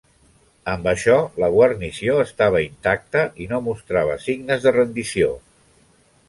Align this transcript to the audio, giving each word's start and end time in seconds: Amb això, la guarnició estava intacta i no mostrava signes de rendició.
Amb 0.71 0.87
això, 0.91 1.17
la 1.43 1.49
guarnició 1.55 2.15
estava 2.23 2.61
intacta 2.69 3.23
i 3.45 3.47
no 3.53 3.61
mostrava 3.69 4.17
signes 4.25 4.65
de 4.67 4.75
rendició. 4.79 5.31